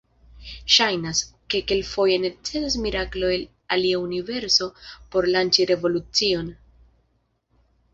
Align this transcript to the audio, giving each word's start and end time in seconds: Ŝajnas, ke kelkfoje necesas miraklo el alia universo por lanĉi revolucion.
Ŝajnas, 0.75 1.19
ke 1.53 1.61
kelkfoje 1.73 2.15
necesas 2.23 2.79
miraklo 2.87 3.31
el 3.37 3.45
alia 3.77 4.03
universo 4.09 4.73
por 4.95 5.33
lanĉi 5.37 5.73
revolucion. 5.75 6.55